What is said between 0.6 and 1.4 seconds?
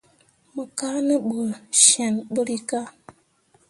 kaa ne ɓu